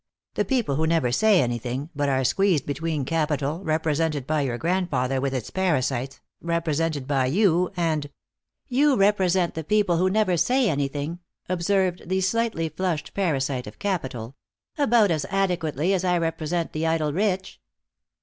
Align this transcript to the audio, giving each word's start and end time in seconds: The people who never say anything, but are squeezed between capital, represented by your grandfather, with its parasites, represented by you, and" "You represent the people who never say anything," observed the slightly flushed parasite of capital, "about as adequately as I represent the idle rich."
The 0.33 0.45
people 0.45 0.77
who 0.77 0.87
never 0.87 1.11
say 1.11 1.39
anything, 1.43 1.91
but 1.95 2.09
are 2.09 2.23
squeezed 2.23 2.65
between 2.65 3.05
capital, 3.05 3.63
represented 3.63 4.25
by 4.25 4.41
your 4.41 4.57
grandfather, 4.57 5.21
with 5.21 5.31
its 5.31 5.51
parasites, 5.51 6.19
represented 6.41 7.05
by 7.07 7.27
you, 7.27 7.71
and" 7.77 8.09
"You 8.81 8.95
represent 8.95 9.53
the 9.53 9.63
people 9.63 9.97
who 9.97 10.09
never 10.09 10.37
say 10.37 10.71
anything," 10.71 11.19
observed 11.47 12.09
the 12.09 12.19
slightly 12.19 12.67
flushed 12.67 13.13
parasite 13.13 13.67
of 13.67 13.77
capital, 13.77 14.35
"about 14.75 15.11
as 15.11 15.23
adequately 15.29 15.93
as 15.93 16.03
I 16.03 16.17
represent 16.17 16.73
the 16.73 16.87
idle 16.87 17.13
rich." 17.13 17.61